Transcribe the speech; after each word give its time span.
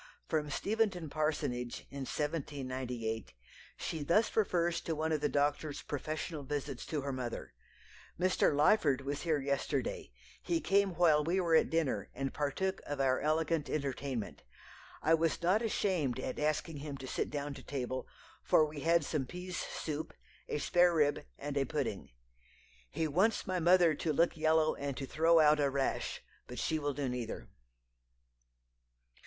From 0.27 0.49
Steventon 0.49 1.11
parsonage, 1.11 1.81
in 1.91 2.05
1798, 2.09 3.33
she 3.77 4.01
thus 4.01 4.35
refers 4.35 4.81
to 4.81 4.95
one 4.95 5.11
of 5.11 5.21
the 5.21 5.29
doctor's 5.29 5.83
professional 5.83 6.41
visits 6.41 6.87
to 6.87 7.01
her 7.01 7.11
mother. 7.11 7.53
"Mr. 8.19 8.51
Lyford 8.51 9.01
was 9.01 9.21
here 9.21 9.37
yesterday; 9.39 10.11
he 10.41 10.59
came 10.59 10.95
while 10.95 11.23
we 11.23 11.39
were 11.39 11.53
at 11.55 11.69
dinner, 11.69 12.09
and 12.15 12.33
partook 12.33 12.81
of 12.87 12.99
our 12.99 13.19
elegant 13.19 13.69
entertainment. 13.69 14.41
I 15.03 15.13
was 15.13 15.39
not 15.39 15.61
ashamed 15.61 16.19
at 16.19 16.39
asking 16.39 16.77
him 16.77 16.97
to 16.97 17.05
sit 17.05 17.29
down 17.29 17.53
to 17.53 17.61
table, 17.61 18.07
for 18.43 18.65
we 18.65 18.79
had 18.79 19.05
some 19.05 19.27
pease 19.27 19.57
soup, 19.57 20.13
a 20.49 20.57
sparerib, 20.57 21.25
and 21.37 21.55
a 21.55 21.65
pudding. 21.65 22.09
He 22.89 23.07
wants 23.07 23.45
my 23.45 23.59
mother 23.59 23.93
to 23.93 24.11
look 24.11 24.35
yellow 24.35 24.73
and 24.73 24.97
to 24.97 25.05
throw 25.05 25.39
out 25.39 25.59
a 25.59 25.69
rash, 25.69 26.23
but 26.47 26.57
she 26.57 26.79
will 26.79 26.95
do 26.95 27.07
neither." 27.07 27.49